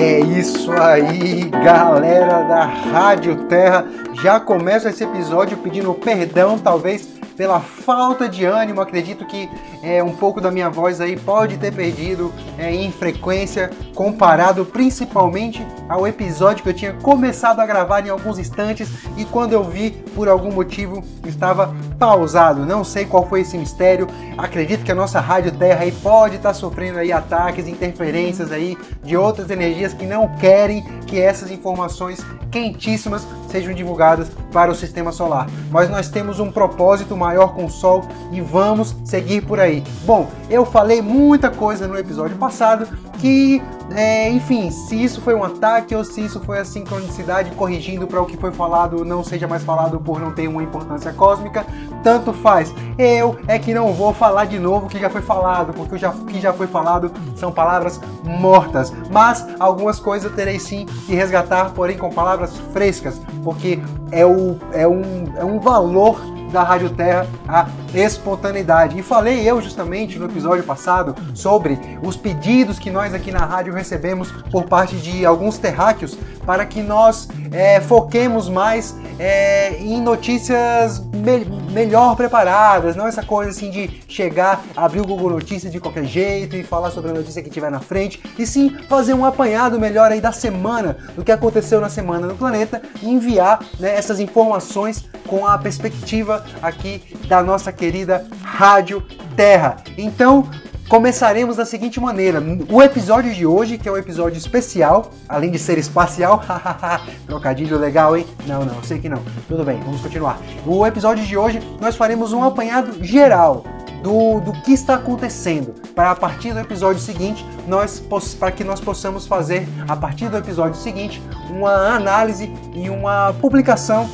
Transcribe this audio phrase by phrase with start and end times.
[0.00, 3.84] É isso aí, galera da Rádio Terra.
[4.22, 8.80] Já começa esse episódio pedindo perdão, talvez pela falta de ânimo.
[8.80, 9.48] Acredito que
[9.80, 15.64] é, um pouco da minha voz aí pode ter perdido é, em frequência, comparado principalmente
[15.88, 19.92] ao episódio que eu tinha começado a gravar em alguns instantes e quando eu vi,
[20.16, 22.66] por algum motivo, estava pausado.
[22.66, 24.08] Não sei qual foi esse mistério.
[24.36, 29.16] Acredito que a nossa rádio Terra aí pode estar sofrendo aí ataques, interferências aí de
[29.16, 32.18] outras energias que não querem que essas informações
[32.50, 35.46] quentíssimas sejam divulgadas para o sistema solar.
[35.70, 39.84] Mas nós temos um propósito maior com o Sol e vamos seguir por aí.
[40.04, 42.88] Bom, eu falei muita coisa no episódio passado
[43.18, 43.62] que,
[43.94, 48.20] é, enfim, se isso foi um ataque ou se isso foi a sincronicidade corrigindo para
[48.20, 51.66] o que foi falado não seja mais falado por não ter uma importância cósmica,
[52.02, 52.72] tanto faz.
[52.96, 56.24] Eu é que não vou falar de novo o que já foi falado, porque o
[56.26, 58.92] que já foi falado são palavras mortas.
[59.10, 64.58] Mas algumas coisas eu terei sim que resgatar, porém com palavras frescas, porque é, o,
[64.72, 68.98] é, um, é um valor da Rádio Terra, a espontaneidade.
[68.98, 73.72] E falei eu justamente no episódio passado sobre os pedidos que nós aqui na rádio
[73.72, 81.00] recebemos por parte de alguns terráqueos para que nós é, foquemos mais é, em notícias
[81.00, 86.04] me melhor preparadas, não essa coisa assim de chegar, abrir o Google Notícias de qualquer
[86.04, 89.78] jeito e falar sobre a notícia que tiver na frente, e sim fazer um apanhado
[89.78, 94.20] melhor aí da semana, do que aconteceu na semana no planeta e enviar né, essas
[94.20, 99.02] informações com a perspectiva aqui da nossa querida Rádio
[99.36, 99.76] Terra.
[99.96, 100.48] Então,
[100.88, 105.58] começaremos da seguinte maneira: o episódio de hoje, que é um episódio especial, além de
[105.58, 106.42] ser espacial,
[107.26, 108.26] trocadilho legal, hein?
[108.46, 109.22] Não, não, sei que não.
[109.46, 110.38] Tudo bem, vamos continuar.
[110.66, 113.64] O episódio de hoje nós faremos um apanhado geral
[114.02, 118.00] do, do que está acontecendo, para a partir do episódio seguinte, nós
[118.38, 124.08] para que nós possamos fazer a partir do episódio seguinte uma análise e uma publicação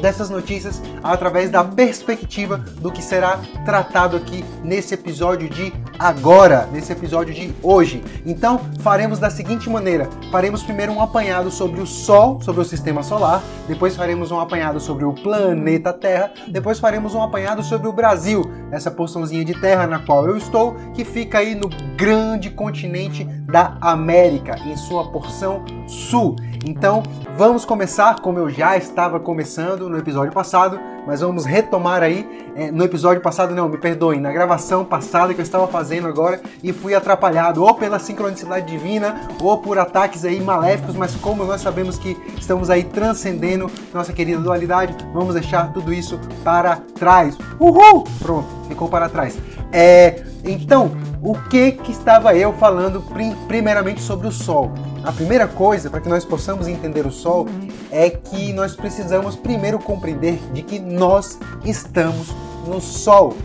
[0.00, 6.90] dessas notícias através da perspectiva do que será tratado aqui nesse episódio de agora, nesse
[6.90, 8.02] episódio de hoje.
[8.24, 13.02] Então, faremos da seguinte maneira: faremos primeiro um apanhado sobre o Sol, sobre o sistema
[13.02, 17.92] solar, depois faremos um apanhado sobre o planeta Terra, depois faremos um apanhado sobre o
[17.92, 23.24] Brasil, essa porçãozinha de terra na qual eu estou, que fica aí no grande continente
[23.24, 26.36] da América, em sua porção sul.
[26.64, 27.02] Então,
[27.36, 30.78] vamos começar como eu já estava começando no episódio passado,
[31.10, 35.40] mas vamos retomar aí é, no episódio passado, não, me perdoem, na gravação passada que
[35.40, 40.40] eu estava fazendo agora e fui atrapalhado ou pela sincronicidade divina ou por ataques aí
[40.40, 45.92] maléficos, mas como nós sabemos que estamos aí transcendendo nossa querida dualidade, vamos deixar tudo
[45.92, 47.36] isso para trás.
[47.58, 48.04] Uhul!
[48.20, 49.36] Pronto, ficou para trás.
[49.72, 53.02] É, então, o que que estava eu falando
[53.48, 54.72] primeiramente sobre o Sol?
[55.02, 57.48] A primeira coisa para que nós possamos entender o Sol
[57.90, 62.28] é que nós precisamos primeiro compreender de que nós estamos
[62.66, 63.36] no Sol.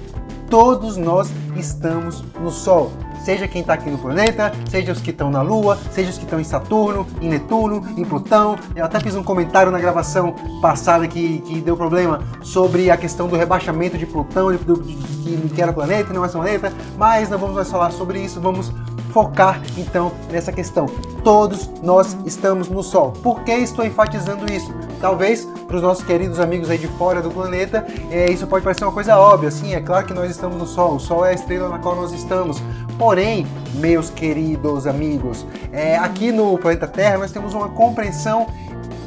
[0.49, 2.91] Todos nós estamos no Sol.
[3.23, 6.25] Seja quem está aqui no planeta, seja os que estão na Lua, seja os que
[6.25, 8.55] estão em Saturno, em Netuno, em Plutão.
[8.75, 13.27] Eu até fiz um comentário na gravação passada que, que deu problema sobre a questão
[13.27, 17.27] do rebaixamento de Plutão, de, de, de, que era planeta e não é planeta, mas
[17.27, 18.71] não vamos mais falar sobre isso, vamos
[19.11, 20.85] focar então nessa questão.
[21.25, 23.11] Todos nós estamos no Sol.
[23.11, 24.71] Por que estou enfatizando isso?
[25.01, 28.85] Talvez para os nossos queridos amigos aí de fora do planeta, é, isso pode parecer
[28.85, 29.49] uma coisa óbvia.
[29.49, 30.97] Sim, é claro que nós estamos no Sol.
[30.97, 32.61] O Sol é a estrela na qual nós estamos.
[32.99, 38.45] Porém, meus queridos amigos, é, aqui no planeta Terra nós temos uma compreensão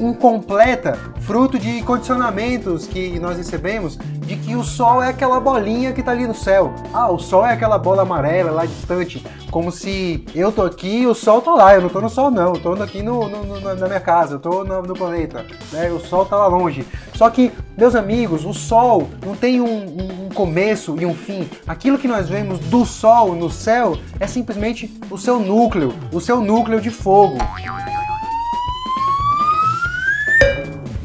[0.01, 3.97] incompleta, fruto de condicionamentos que nós recebemos,
[4.49, 6.73] que o Sol é aquela bolinha que está ali no céu.
[6.95, 11.07] Ah, o Sol é aquela bola amarela lá distante, como se eu tô aqui e
[11.07, 11.75] o Sol tá lá.
[11.75, 14.37] Eu não tô no Sol não, eu tô aqui no, no, no na minha casa,
[14.37, 15.45] eu tô no, no planeta.
[15.71, 15.91] Né?
[15.91, 16.87] O Sol tá lá longe.
[17.13, 21.47] Só que, meus amigos, o Sol não tem um, um começo e um fim.
[21.67, 26.41] Aquilo que nós vemos do Sol no céu é simplesmente o seu núcleo, o seu
[26.41, 27.37] núcleo de fogo.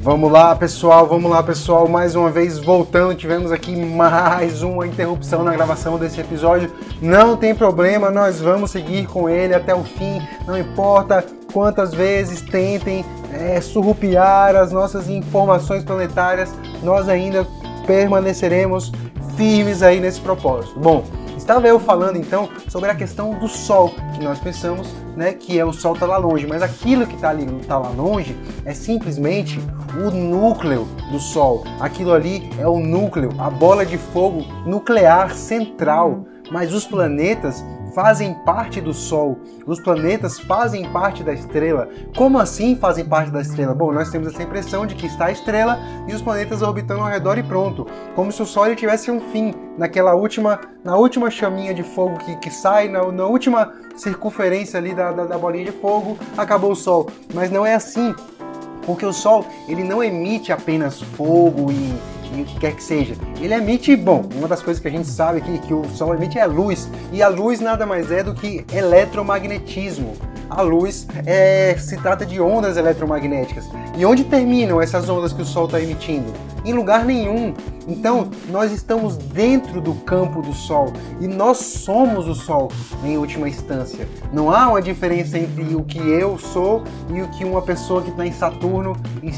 [0.03, 1.87] Vamos lá, pessoal, vamos lá, pessoal.
[1.87, 6.69] Mais uma vez voltando, tivemos aqui mais uma interrupção na gravação desse episódio.
[7.01, 10.21] Não tem problema, nós vamos seguir com ele até o fim.
[10.45, 16.53] Não importa quantas vezes tentem é, surrupiar as nossas informações planetárias,
[16.83, 17.47] nós ainda
[17.87, 18.91] permaneceremos
[19.37, 20.77] firmes aí nesse propósito.
[20.81, 21.05] Bom,
[21.43, 25.65] Estava eu falando então sobre a questão do Sol, que nós pensamos né, que é
[25.65, 29.59] o Sol está lá longe, mas aquilo que está ali tá lá longe é simplesmente
[29.93, 31.65] o núcleo do Sol.
[31.81, 37.63] Aquilo ali é o núcleo, a bola de fogo nuclear central mas os planetas
[37.93, 41.87] fazem parte do Sol, os planetas fazem parte da estrela.
[42.15, 43.73] Como assim fazem parte da estrela?
[43.73, 47.07] Bom, nós temos essa impressão de que está a estrela e os planetas orbitando ao
[47.07, 51.73] redor e pronto, como se o Sol tivesse um fim naquela última, na última chaminha
[51.73, 55.71] de fogo que, que sai, na, na última circunferência ali da, da, da bolinha de
[55.71, 57.09] fogo, acabou o Sol.
[57.33, 58.15] Mas não é assim,
[58.85, 61.93] porque o Sol ele não emite apenas fogo e
[62.41, 63.15] o que quer que seja.
[63.39, 66.39] Ele emite, bom, uma das coisas que a gente sabe aqui que o Sol emite
[66.39, 70.15] é luz, e a luz nada mais é do que eletromagnetismo.
[70.49, 73.65] A luz é, se trata de ondas eletromagnéticas.
[73.97, 76.31] E onde terminam essas ondas que o Sol está emitindo?
[76.65, 77.53] Em lugar nenhum.
[77.87, 82.71] Então, nós estamos dentro do campo do Sol e nós somos o Sol
[83.03, 84.07] em última instância.
[84.31, 88.09] Não há uma diferença entre o que eu sou e o que uma pessoa que
[88.09, 88.95] está em Saturno,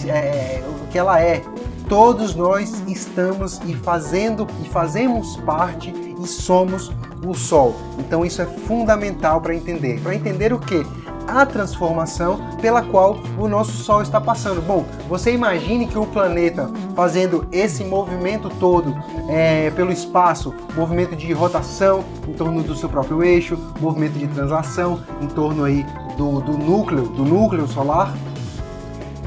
[0.08, 1.42] é, o que ela é
[1.88, 6.92] todos nós estamos e fazendo e fazemos parte e somos
[7.25, 7.75] o Sol.
[8.00, 10.00] Então isso é fundamental para entender.
[10.01, 10.86] Para entender o que?
[11.27, 14.62] A transformação pela qual o nosso Sol está passando.
[14.62, 18.95] Bom, você imagine que o planeta fazendo esse movimento todo
[19.27, 25.01] é, pelo espaço, movimento de rotação em torno do seu próprio eixo, movimento de translação
[25.22, 25.86] em torno aí
[26.16, 28.13] do, do núcleo, do núcleo solar,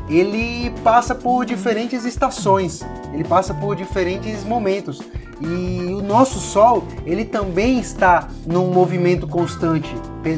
[0.08, 2.80] ele passa por diferentes estações,
[3.12, 5.02] ele passa por diferentes momentos.
[5.40, 9.94] E o nosso Sol, ele também está num movimento constante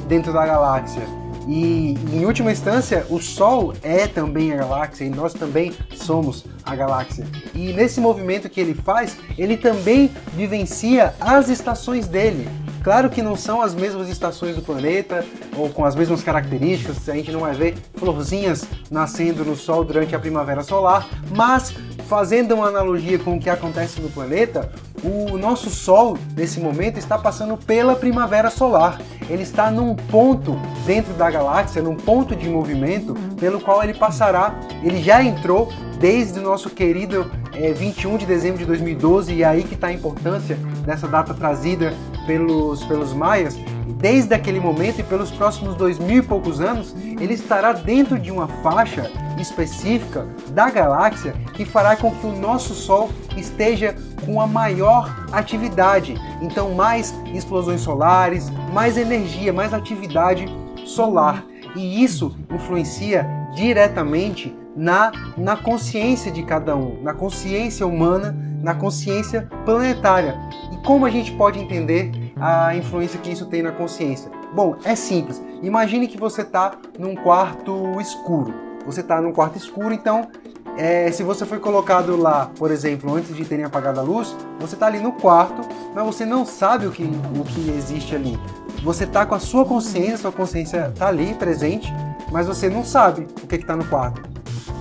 [0.07, 1.03] dentro da galáxia.
[1.49, 6.77] E em última instância, o Sol é também a galáxia e nós também somos a
[6.77, 7.27] galáxia.
[7.55, 12.47] E nesse movimento que ele faz, ele também vivencia as estações dele.
[12.83, 15.25] Claro que não são as mesmas estações do planeta
[15.57, 20.15] ou com as mesmas características, a gente não vai ver florzinhas nascendo no Sol durante
[20.15, 21.75] a primavera solar, mas
[22.09, 27.19] fazendo uma analogia com o que acontece no planeta, o nosso Sol, nesse momento, está
[27.19, 29.01] passando pela primavera solar.
[29.29, 34.55] Ele está num ponto dentro da galáxia, num ponto de movimento, pelo qual ele passará,
[34.83, 39.47] ele já entrou desde o nosso querido é, 21 de dezembro de 2012, e é
[39.47, 41.93] aí que está a importância dessa data trazida
[42.27, 43.59] pelos, pelos maias,
[43.99, 48.31] desde aquele momento e pelos próximos dois mil e poucos anos, ele estará dentro de
[48.31, 53.95] uma faixa específica da galáxia que fará com que o nosso Sol esteja
[54.25, 56.15] com a maior atividade.
[56.41, 60.47] Então, mais explosões solares, mais energia, mais atividade
[60.87, 61.45] solar.
[61.77, 69.49] E isso influencia diretamente na, na consciência de cada um, na consciência humana, na consciência
[69.65, 70.39] planetária.
[70.73, 74.31] E como a gente pode entender a influência que isso tem na consciência?
[74.55, 75.43] Bom, é simples.
[75.63, 78.53] Imagine que você está num quarto escuro.
[78.87, 80.29] Você está num quarto escuro, então
[80.77, 84.75] é, se você foi colocado lá, por exemplo, antes de terem apagado a luz, você
[84.75, 85.61] está ali no quarto,
[85.95, 88.39] mas você não sabe o que, o que existe ali.
[88.83, 91.93] Você está com a sua consciência, sua consciência está ali presente,
[92.33, 94.23] mas você não sabe o que está no quarto.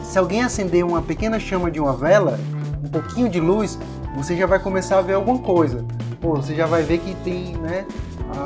[0.04, 2.40] Se alguém acender uma pequena chama de uma vela,
[2.84, 3.78] um pouquinho de luz,
[4.16, 5.86] você já vai começar a ver alguma coisa
[6.22, 7.86] pô, você já vai ver que tem, né,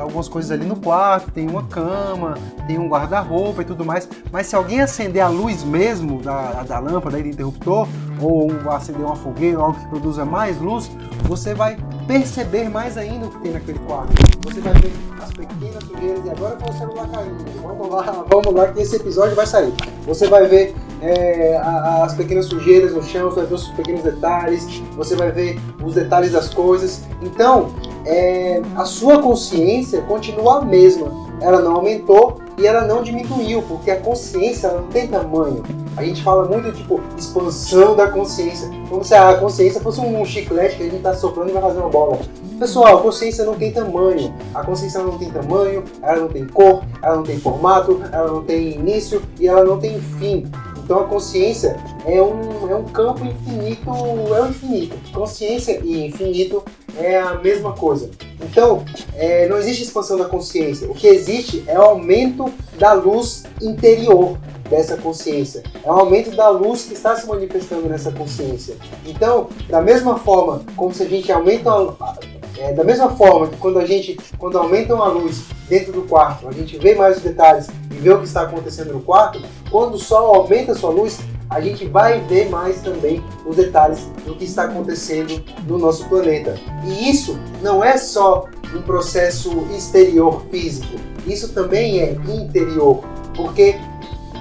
[0.01, 2.35] algumas coisas ali no quarto, tem uma cama,
[2.67, 4.07] tem um guarda-roupa e tudo mais.
[4.31, 7.87] Mas se alguém acender a luz mesmo da, da lâmpada, do interruptor,
[8.21, 10.89] ou acender uma fogueira, algo que produza mais luz,
[11.23, 11.77] você vai
[12.07, 14.13] perceber mais ainda o que tem naquele quarto.
[14.45, 17.61] Você vai ver as pequenas sujeiras, e agora com o celular caindo.
[17.61, 19.73] Vamos lá, vamos lá que esse episódio vai sair.
[20.05, 21.57] Você vai ver é,
[22.01, 25.95] as pequenas sujeiras no chão, você vai ver os pequenos detalhes, você vai ver os
[25.95, 27.03] detalhes das coisas.
[27.21, 27.71] Então,
[28.05, 31.11] é, a sua consciência continua a mesma.
[31.41, 35.61] Ela não aumentou e ela não diminuiu, porque a consciência não tem tamanho.
[35.97, 40.77] A gente fala muito tipo expansão da consciência, como se a consciência fosse um chiclete
[40.77, 42.19] que a gente está soprando e vai fazer uma bola.
[42.57, 44.33] Pessoal, a consciência não tem tamanho.
[44.53, 48.43] A consciência não tem tamanho, ela não tem cor, ela não tem formato, ela não
[48.43, 50.45] tem início e ela não tem fim.
[50.83, 54.97] Então a consciência é um, é um campo infinito, é o infinito.
[55.11, 56.63] Consciência e infinito
[56.97, 58.09] é a mesma coisa.
[58.41, 58.83] Então,
[59.15, 60.89] é, não existe expansão da consciência.
[60.89, 64.37] O que existe é o aumento da luz interior
[64.69, 65.63] dessa consciência.
[65.83, 68.75] É o aumento da luz que está se manifestando nessa consciência.
[69.05, 72.15] Então, da mesma forma como se a gente aumenta a,
[72.57, 76.47] é, da mesma forma que quando a gente quando aumentam a luz dentro do quarto,
[76.47, 79.41] a gente vê mais os detalhes e vê o que está acontecendo no quarto,
[79.71, 81.19] quando o sol aumenta a sua luz,
[81.49, 86.55] a gente vai ver mais também os detalhes do que está acontecendo no nosso planeta.
[86.85, 88.45] E isso não é só
[88.75, 90.95] um processo exterior físico,
[91.27, 93.03] isso também é interior,
[93.35, 93.75] porque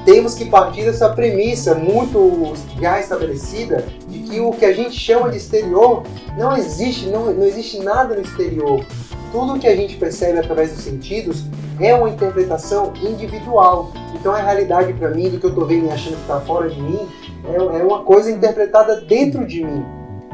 [0.04, 3.86] temos que partir dessa premissa muito já estabelecida
[4.32, 6.02] que o que a gente chama de exterior
[6.38, 8.82] não existe, não, não existe nada no exterior.
[9.30, 11.44] tudo que a gente percebe através dos sentidos
[11.78, 13.92] é uma interpretação individual.
[14.14, 16.70] Então a realidade para mim, do que eu estou vendo e achando que está fora
[16.70, 17.06] de mim,
[17.44, 19.84] é, é uma coisa interpretada dentro de mim.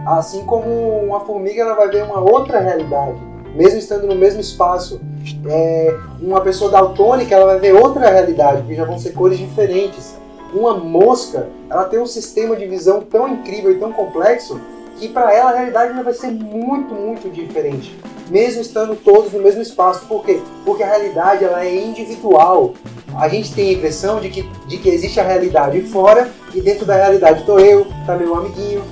[0.07, 3.21] Assim como uma formiga ela vai ver uma outra realidade,
[3.55, 5.01] mesmo estando no mesmo espaço.
[5.45, 10.17] É, uma pessoa daltônica ela vai ver outra realidade, porque já vão ser cores diferentes.
[10.53, 14.61] Uma mosca ela tem um sistema de visão tão incrível e tão complexo
[14.99, 17.97] que para ela a realidade vai ser muito, muito diferente,
[18.29, 20.07] mesmo estando todos no mesmo espaço.
[20.07, 20.41] Por quê?
[20.65, 22.75] Porque a realidade ela é individual.
[23.17, 26.85] A gente tem a impressão de que, de que existe a realidade fora e dentro
[26.85, 28.83] da realidade estou eu, tá meu amiguinho,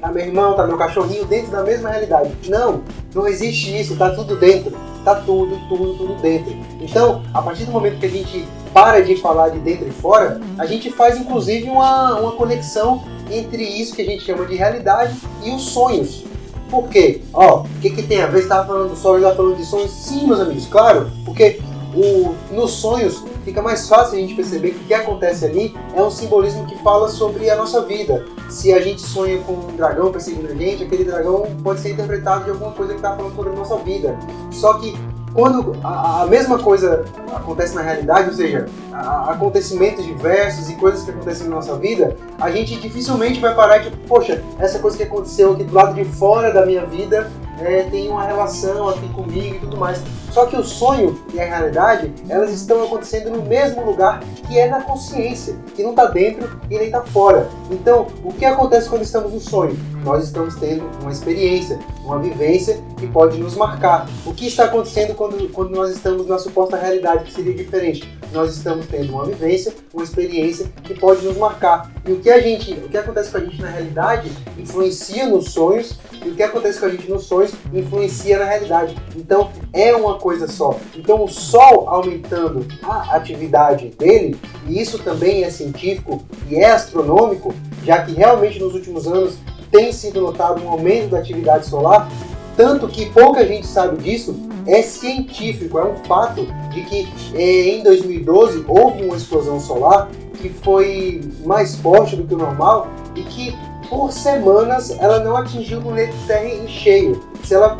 [0.00, 2.32] tá meu irmão, tá meu cachorrinho dentro da mesma realidade.
[2.48, 2.82] Não,
[3.14, 4.76] não existe isso, tá tudo dentro.
[5.06, 6.52] Tá tudo, tudo, tudo dentro.
[6.80, 8.44] Então, a partir do momento que a gente
[8.74, 13.62] para de falar de dentro e fora, a gente faz inclusive uma, uma conexão entre
[13.62, 16.24] isso que a gente chama de realidade e os sonhos.
[16.68, 17.22] Por quê?
[17.32, 18.38] Ó, o que, que tem a ver?
[18.38, 19.92] Você estava falando do sonho, estava falando de sonhos?
[19.92, 21.60] Sim, meus amigos, claro, porque
[21.94, 26.02] o, nos sonhos fica mais fácil a gente perceber que o que acontece ali é
[26.02, 28.24] um simbolismo que fala sobre a nossa vida.
[28.50, 32.42] Se a gente sonha com um dragão perseguindo a gente, aquele dragão pode ser interpretado
[32.42, 34.18] de alguma coisa que está falando sobre a nossa vida.
[34.50, 34.98] Só que
[35.32, 41.04] quando a, a, mesma coisa acontece na realidade, ou seja, a, acontecimentos diversos e coisas
[41.04, 45.04] que acontecem na nossa vida, a gente dificilmente vai parar de, poxa, essa coisa que
[45.04, 49.56] aconteceu aqui do lado de fora da minha vida é, tem uma relação aqui comigo
[49.56, 50.00] e tudo mais.
[50.30, 54.68] Só que o sonho e a realidade, elas estão acontecendo no mesmo lugar que é
[54.68, 57.48] na consciência, que não está dentro e nem está fora.
[57.70, 59.76] Então, o que acontece quando estamos no sonho?
[60.04, 64.06] Nós estamos tendo uma experiência, uma vivência que pode nos marcar.
[64.24, 68.15] O que está acontecendo quando, quando nós estamos na suposta realidade, que seria diferente?
[68.32, 71.90] Nós estamos tendo uma vivência, uma experiência que pode nos marcar.
[72.06, 75.52] E o que a gente, o que acontece com a gente na realidade influencia nos
[75.52, 78.96] sonhos e o que acontece com a gente nos sonhos influencia na realidade.
[79.14, 80.78] Então é uma coisa só.
[80.94, 87.54] Então o Sol aumentando a atividade dele, e isso também é científico e é astronômico,
[87.84, 89.38] já que realmente nos últimos anos
[89.70, 92.10] tem sido notado um aumento da atividade solar,
[92.56, 94.34] tanto que pouca gente sabe disso,
[94.66, 100.48] é científico, é um fato de que eh, em 2012 houve uma explosão solar que
[100.48, 103.54] foi mais forte do que o normal e que
[103.88, 107.22] por semanas ela não atingiu o planeta Terra em cheio.
[107.44, 107.76] Se ela,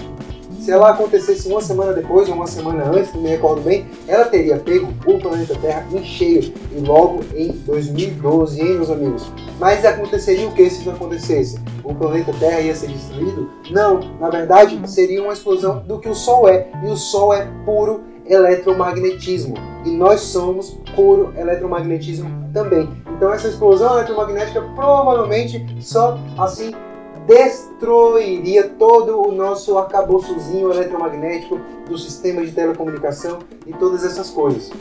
[0.60, 4.24] se ela acontecesse uma semana depois ou uma semana antes, não me recordo bem, ela
[4.26, 9.26] teria pego o planeta Terra em cheio e logo em 2012, hein, meus amigos?
[9.58, 11.58] Mas aconteceria o que se isso acontecesse?
[11.86, 13.48] O planeta Terra ia ser destruído?
[13.70, 17.46] Não, na verdade seria uma explosão do que o Sol é, e o Sol é
[17.64, 19.54] puro eletromagnetismo.
[19.84, 22.90] E nós somos puro eletromagnetismo também.
[23.16, 26.72] Então essa explosão eletromagnética provavelmente só assim
[27.24, 34.72] destruiria todo o nosso arcabouçozinho eletromagnético do sistema de telecomunicação e todas essas coisas.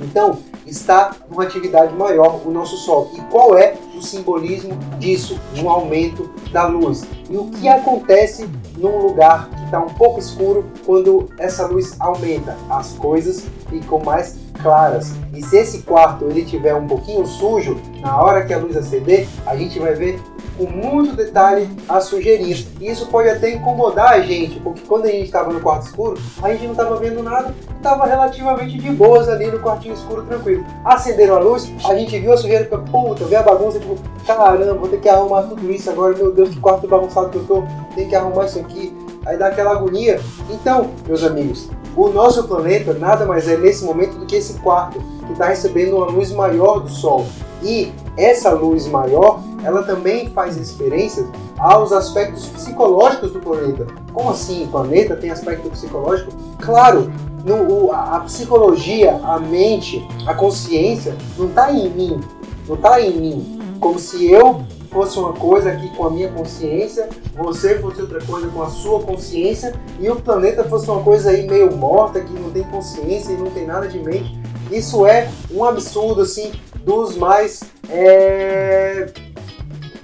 [0.00, 3.10] Então, está numa atividade maior o nosso Sol.
[3.14, 5.38] E qual é o simbolismo disso?
[5.56, 7.04] Um aumento da luz.
[7.28, 12.56] E o que acontece num lugar que está um pouco escuro quando essa luz aumenta?
[12.70, 15.12] As coisas ficam mais claras.
[15.34, 19.28] E se esse quarto ele tiver um pouquinho sujo, na hora que a luz acender,
[19.46, 20.20] a gente vai ver
[20.58, 22.66] com muito detalhe as sujeirinhas.
[22.80, 26.18] E isso pode até incomodar a gente, porque quando a gente estava no quarto escuro,
[26.42, 30.66] a gente não estava vendo nada, estava relativamente de boas ali no quartinho escuro, tranquilo.
[30.84, 33.96] Acenderam a luz, a gente viu a sujeira, fica, puta, vê a bagunça, tipo,
[34.26, 37.44] caramba, vou ter que arrumar tudo isso agora, meu Deus, que quarto bagunçado que eu
[37.44, 37.62] tô,
[37.94, 38.92] tem que arrumar isso aqui.
[39.24, 40.20] Aí dá aquela agonia.
[40.50, 44.98] Então, meus amigos, o nosso planeta nada mais é nesse momento do que esse quarto
[45.26, 47.26] que está recebendo uma luz maior do Sol.
[47.62, 51.26] E essa luz maior ela também faz referência
[51.58, 53.86] aos aspectos psicológicos do planeta.
[54.12, 54.64] Como assim?
[54.64, 56.30] O planeta tem aspecto psicológico?
[56.60, 57.10] Claro,
[57.44, 62.20] no, a psicologia, a mente, a consciência não está em mim,
[62.68, 63.78] não está em mim.
[63.80, 68.48] Como se eu fosse uma coisa aqui com a minha consciência, você fosse outra coisa
[68.48, 72.50] com a sua consciência e o planeta fosse uma coisa aí meio morta que não
[72.50, 74.38] tem consciência e não tem nada de mente.
[74.70, 76.52] Isso é um absurdo assim
[76.88, 79.08] dos mais é,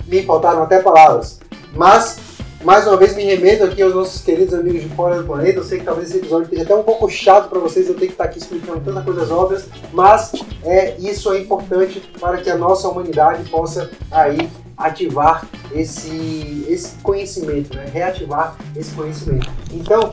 [0.07, 1.41] me faltaram até palavras.
[1.73, 2.19] Mas,
[2.63, 5.61] mais uma vez, me remeto aqui aos nossos queridos amigos de fora do planeta.
[5.61, 8.09] Eu sei que talvez esse episódio esteja até um pouco chato para vocês, eu tenho
[8.09, 9.65] que estar aqui explicando tantas coisas óbvias,
[9.95, 16.97] mas é, isso é importante para que a nossa humanidade possa aí ativar esse, esse
[17.03, 17.87] conhecimento, né?
[17.91, 19.51] reativar esse conhecimento.
[19.73, 20.11] Então,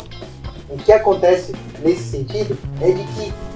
[0.69, 3.50] o que acontece nesse sentido é de que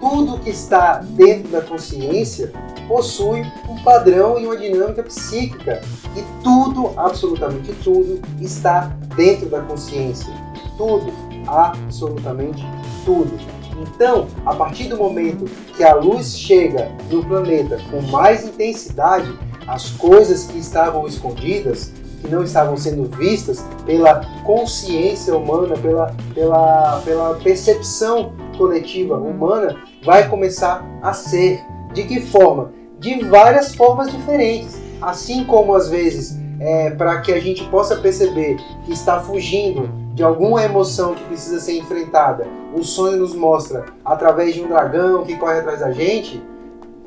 [0.00, 2.52] tudo que está dentro da consciência
[2.86, 5.80] possui um padrão e uma dinâmica psíquica.
[6.16, 10.32] E tudo, absolutamente tudo, está dentro da consciência.
[10.76, 11.12] Tudo.
[11.46, 12.62] absolutamente
[13.04, 13.32] tudo.
[13.80, 15.44] Então, a partir do momento
[15.76, 19.32] que a luz chega no planeta com mais intensidade,
[19.66, 27.02] as coisas que estavam escondidas, que não estavam sendo vistas pela consciência humana, pela, pela,
[27.04, 31.60] pela percepção coletiva humana, vai começar a ser.
[31.92, 32.72] De que forma?
[32.98, 34.80] De várias formas diferentes.
[35.00, 40.22] Assim como às vezes, é, para que a gente possa perceber que está fugindo de
[40.22, 45.36] alguma emoção que precisa ser enfrentada, o sonho nos mostra através de um dragão que
[45.36, 46.42] corre atrás da gente,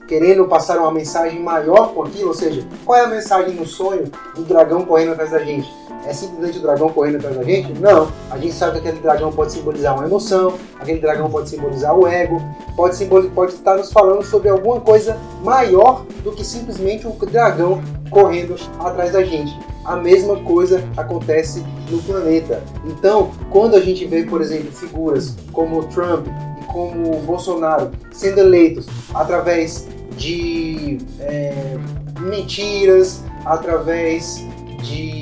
[0.08, 4.12] querendo passar uma mensagem maior com aquilo, ou seja, qual é a mensagem no sonho
[4.36, 5.72] do dragão correndo atrás da gente?
[6.06, 7.74] É simplesmente o dragão correndo atrás da gente?
[7.74, 8.12] Não.
[8.30, 12.08] A gente sabe que aquele dragão pode simbolizar uma emoção, aquele dragão pode simbolizar o
[12.08, 12.42] ego,
[12.76, 17.82] pode, simbolizar, pode estar nos falando sobre alguma coisa maior do que simplesmente o dragão
[18.10, 19.58] correndo atrás da gente.
[19.86, 22.64] A mesma coisa acontece no planeta.
[22.86, 26.28] Então, quando a gente vê, por exemplo, figuras como Trump
[26.62, 31.78] e como Bolsonaro sendo eleitos através de é,
[32.20, 34.44] mentiras, através
[34.84, 35.19] de.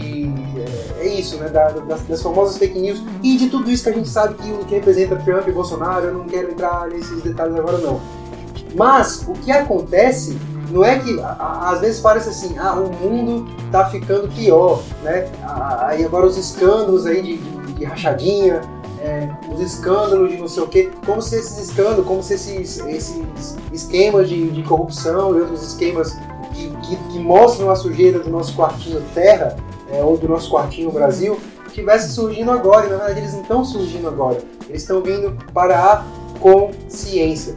[0.99, 1.49] É, isso, né?
[1.49, 4.65] Da, das, das, famosas fake news e de tudo isso que a gente sabe que,
[4.65, 6.07] que representa Trump e Bolsonaro.
[6.07, 7.99] Eu não quero entrar nesses detalhes agora, não.
[8.75, 10.37] Mas o que acontece
[10.69, 15.27] não é que às vezes parece assim, ah, o mundo tá ficando pior, né?
[15.79, 18.61] Aí agora os escândalos aí de, de, de rachadinha,
[18.99, 22.79] é, os escândalos de não sei o quê, como se esses escândalos, como se esses,
[22.79, 26.17] esses esquemas de, de corrupção e outros esquemas
[26.53, 29.55] que, que, que, mostram a sujeira do nosso quartinho terra,
[29.91, 33.65] é, ou do nosso quartinho Brasil, estivessem surgindo agora, e na verdade eles não estão
[33.65, 36.05] surgindo agora, eles estão vindo para a
[36.39, 37.55] consciência.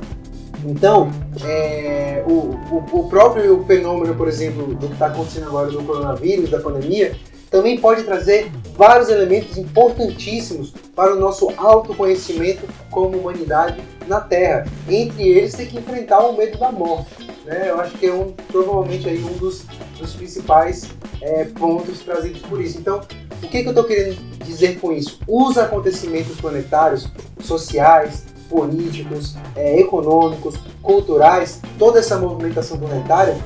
[0.65, 1.11] Então,
[1.43, 6.51] é, o, o, o, próprio fenômeno, por exemplo, do que está acontecendo agora do coronavírus,
[6.51, 7.17] da pandemia,
[7.51, 14.67] também pode trazer vários elementos importantíssimos para o nosso autoconhecimento como humanidade na Terra.
[14.89, 17.29] Entre eles, tem que enfrentar o medo da morte.
[17.45, 17.71] Né?
[17.71, 19.65] Eu acho que é um, provavelmente aí um dos,
[19.99, 20.89] dos principais
[21.21, 22.79] é, pontos trazidos por isso.
[22.79, 23.01] Então,
[23.43, 25.19] o que, que eu estou querendo dizer com isso?
[25.27, 27.09] Os acontecimentos planetários,
[27.41, 33.37] sociais, políticos, é, econômicos, culturais, toda essa movimentação planetária,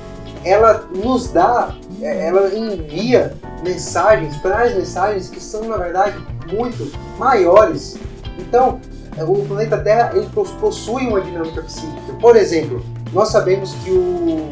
[0.44, 6.16] ela nos dá, é, ela envia mensagens, traz mensagens que são, na verdade,
[6.52, 7.96] muito maiores.
[8.38, 8.80] Então,
[9.22, 10.28] o planeta Terra ele
[10.60, 12.12] possui uma dinâmica psíquica.
[12.20, 12.82] Por exemplo,
[13.12, 14.50] nós sabemos que o,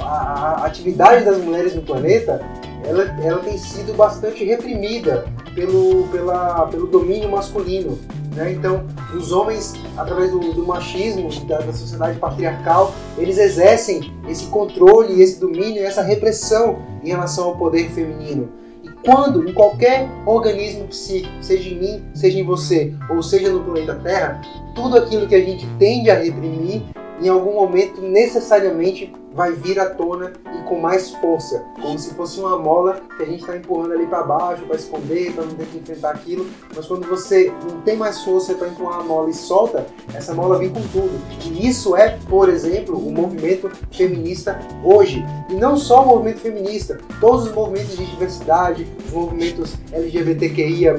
[0.00, 2.44] a, a atividade das mulheres no planeta
[2.84, 7.98] ela, ela tem sido bastante reprimida pelo, pela, pelo domínio masculino.
[8.34, 8.52] Né?
[8.52, 15.20] Então, os homens, através do, do machismo, da, da, sociedade patriarcal, eles exercem esse controle,
[15.20, 18.48] esse domínio, essa repressão em relação ao poder feminino.
[18.82, 23.64] E quando, em qualquer organismo psíquico, seja em mim, seja em você, ou seja no
[23.64, 24.40] planeta Terra,
[24.74, 26.82] tudo aquilo que a gente tende a reprimir,
[27.20, 32.40] em algum momento necessariamente vai vir à tona e com mais força, como se fosse
[32.40, 35.66] uma mola que a gente está empurrando ali para baixo para esconder, para não ter
[35.66, 36.46] que enfrentar aquilo.
[36.74, 40.58] Mas quando você não tem mais força para empurrar a mola e solta, essa mola
[40.58, 41.20] vem com tudo.
[41.44, 45.24] E isso é, por exemplo, o movimento feminista hoje.
[45.48, 50.96] E não só o movimento feminista, todos os movimentos de diversidade, os movimentos LGBTQIA,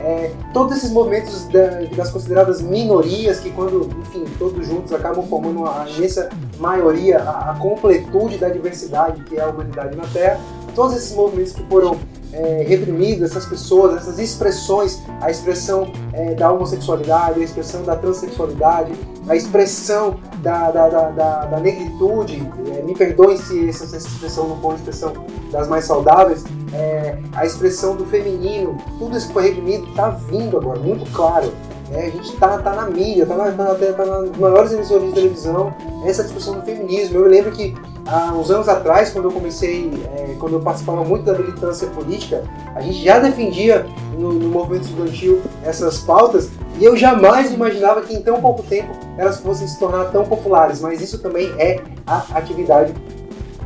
[0.00, 5.60] é, todos esses movimentos da, das consideradas minorias que, quando, enfim, todos juntos acabam formando
[5.60, 10.40] uma imensa maioria, a, a completude da diversidade que é a humanidade na Terra,
[10.74, 11.96] todos esses movimentos que foram
[12.32, 18.92] é, reprimidos, essas pessoas, essas expressões, a expressão é, da homossexualidade, a expressão da transexualidade,
[19.28, 24.48] a expressão da, da, da, da, da negritude, é, me perdoem se essa, essa expressão
[24.48, 25.12] não for uma expressão
[25.50, 30.58] das mais saudáveis, é, a expressão do feminino, tudo isso que foi reprimido está vindo
[30.58, 31.52] agora, muito claro.
[31.92, 35.12] É, a gente está tá na mídia, está na, tá, tá nas maiores emissoras de
[35.12, 35.72] televisão,
[36.04, 37.18] essa discussão do feminismo.
[37.18, 37.74] Eu lembro que
[38.06, 42.42] há uns anos atrás, quando eu comecei, é, quando eu participava muito da militância política,
[42.74, 43.86] a gente já defendia
[44.18, 48.92] no, no, movimento estudantil essas pautas e eu jamais imaginava que em tão pouco tempo
[49.16, 52.92] elas fossem se tornar tão populares, mas isso também é a atividade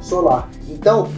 [0.01, 0.49] solar.
[0.69, 1.09] Então,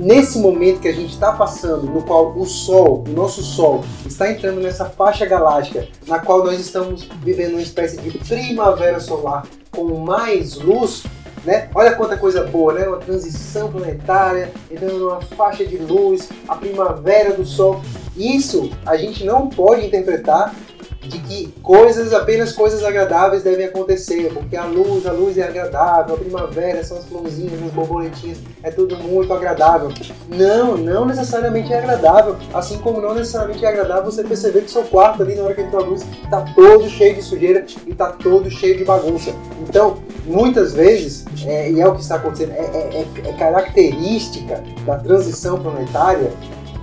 [0.00, 4.30] nesse momento que a gente está passando, no qual o Sol, o nosso Sol, está
[4.30, 9.84] entrando nessa faixa galáctica, na qual nós estamos vivendo uma espécie de primavera solar com
[9.98, 11.04] mais luz,
[11.44, 11.68] né?
[11.74, 12.88] Olha quanta coisa boa, né?
[12.88, 17.82] Uma transição planetária, entrando numa faixa de luz, a primavera do Sol.
[18.16, 20.54] Isso a gente não pode interpretar
[21.02, 26.14] de que coisas, apenas coisas agradáveis devem acontecer, porque a luz, a luz é agradável,
[26.14, 29.90] a primavera são as florzinhas, as borboletinhas, é tudo muito agradável.
[30.28, 34.82] Não, não necessariamente é agradável, assim como não necessariamente é agradável você perceber que seu
[34.84, 38.12] quarto ali na hora que entra a luz está todo cheio de sujeira e está
[38.12, 39.32] todo cheio de bagunça.
[39.60, 44.62] Então, muitas vezes, é, e é o que está acontecendo, é, é, é, é característica
[44.84, 46.30] da transição planetária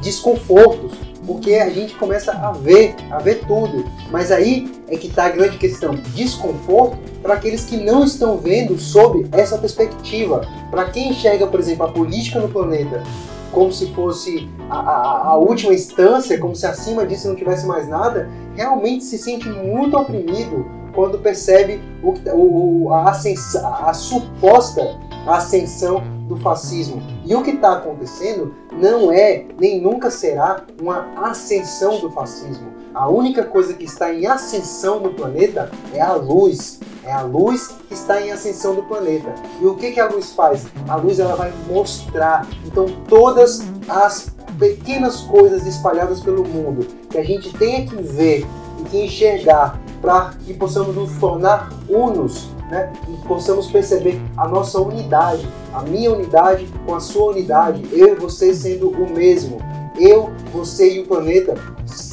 [0.01, 3.83] desconfortos, porque a gente começa a ver, a ver tudo.
[4.09, 8.79] Mas aí é que está a grande questão: desconforto para aqueles que não estão vendo
[8.79, 10.47] sob essa perspectiva.
[10.71, 13.03] Para quem enxerga, por exemplo, a política no planeta
[13.51, 17.87] como se fosse a, a, a, última instância, como se acima disso não tivesse mais
[17.87, 26.03] nada, realmente se sente muito oprimido quando percebe o, o, a, a, a suposta ascensão
[26.27, 27.01] do fascismo.
[27.25, 32.67] E o que está acontecendo não é, nem nunca será, uma ascensão do fascismo.
[32.93, 36.79] A única coisa que está em ascensão no planeta é a luz.
[37.03, 39.33] É a luz que está em ascensão do planeta.
[39.61, 40.65] E o que, que a luz faz?
[40.87, 42.45] A luz ela vai mostrar.
[42.65, 48.45] Então todas as pequenas coisas espalhadas pelo mundo que a gente tem que ver
[48.79, 54.79] e que enxergar para que possamos nos tornar unos né, e possamos perceber a nossa
[54.79, 59.59] unidade, a minha unidade com a sua unidade, eu e você sendo o mesmo,
[59.97, 61.55] eu, você e o planeta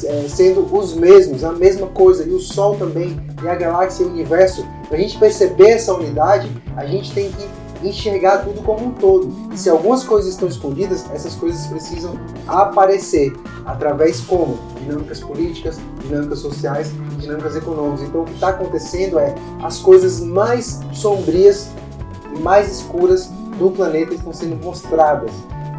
[0.05, 4.07] é, sendo os mesmos, a mesma coisa, e o Sol também, e a galáxia e
[4.07, 4.65] o universo.
[4.87, 7.47] Para a gente perceber essa unidade, a gente tem que
[7.87, 9.31] enxergar tudo como um todo.
[9.53, 12.13] E se algumas coisas estão escondidas, essas coisas precisam
[12.47, 13.33] aparecer
[13.65, 16.91] através como dinâmicas políticas, dinâmicas sociais
[17.25, 18.01] dinâmicas econômicas.
[18.01, 21.69] Então o que está acontecendo é as coisas mais sombrias
[22.33, 25.31] e mais escuras do planeta estão sendo mostradas.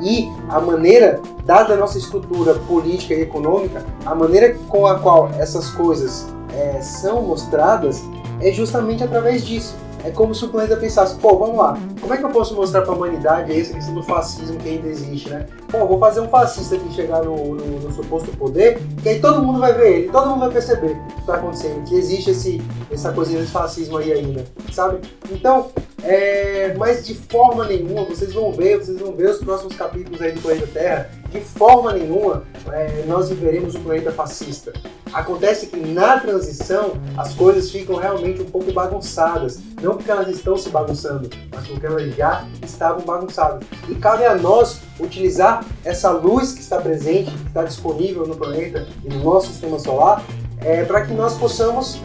[0.02, 5.30] E a maneira, dada a nossa estrutura política e econômica, a maneira com a qual
[5.38, 8.02] essas coisas é, são mostradas
[8.40, 9.74] é justamente através disso.
[10.06, 12.82] É como se o planeta pensasse, pô, vamos lá, como é que eu posso mostrar
[12.82, 15.46] para a humanidade essa questão do fascismo que ainda existe, né?
[15.68, 19.42] Pô, vou fazer um fascista aqui chegar no, no, no suposto poder, que aí todo
[19.42, 22.62] mundo vai ver ele, todo mundo vai perceber o que está acontecendo, que existe esse,
[22.88, 25.00] essa coisinha de fascismo aí ainda, sabe?
[25.28, 25.70] Então,
[26.04, 30.30] é, mas de forma nenhuma, vocês vão ver, vocês vão ver os próximos capítulos aí
[30.30, 34.72] do Planeta Terra, de forma nenhuma é, nós viveremos um planeta fascista.
[35.16, 39.58] Acontece que na transição as coisas ficam realmente um pouco bagunçadas.
[39.80, 43.66] Não porque elas estão se bagunçando, mas porque elas já estavam bagunçadas.
[43.88, 48.86] E cabe a nós utilizar essa luz que está presente, que está disponível no planeta
[49.02, 50.22] e no nosso sistema solar,
[50.58, 51.98] é, para que nós possamos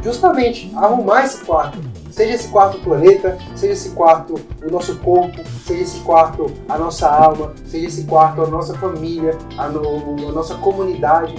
[0.00, 5.82] justamente arrumar esse quarto Seja esse quarto planeta, seja esse quarto o nosso corpo, seja
[5.82, 10.54] esse quarto a nossa alma, seja esse quarto a nossa família, a, no, a nossa
[10.56, 11.34] comunidade.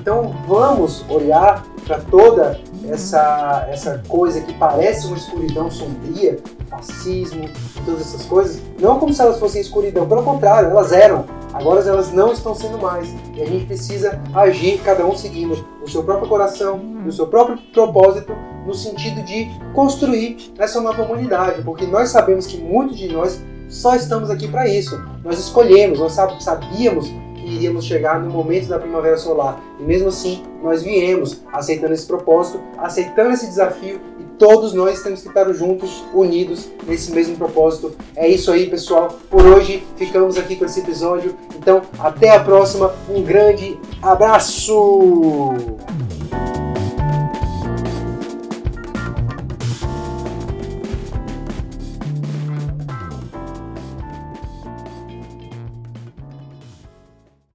[0.00, 2.58] Então vamos olhar para toda
[2.88, 6.38] essa, essa coisa que parece uma escuridão sombria,
[6.70, 7.46] fascismo
[7.84, 11.26] todas essas coisas, não como se elas fossem escuridão, pelo contrário, elas eram.
[11.52, 13.12] Agora elas não estão sendo mais.
[13.34, 17.58] E a gente precisa agir, cada um seguindo o seu próprio coração, o seu próprio
[17.72, 18.32] propósito,
[18.64, 23.94] no sentido de construir essa nova humanidade, porque nós sabemos que muitos de nós só
[23.94, 24.98] estamos aqui para isso.
[25.24, 27.10] Nós escolhemos, nós sabíamos
[27.54, 32.60] iríamos chegar no momento da primavera solar, e mesmo assim nós viemos aceitando esse propósito,
[32.78, 37.94] aceitando esse desafio e todos nós temos que estar juntos, unidos nesse mesmo propósito.
[38.16, 39.08] É isso aí, pessoal.
[39.28, 41.34] Por hoje ficamos aqui com esse episódio.
[41.56, 42.92] Então, até a próxima.
[43.08, 45.52] Um grande abraço!